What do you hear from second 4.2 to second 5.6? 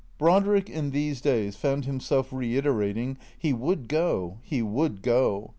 he would go."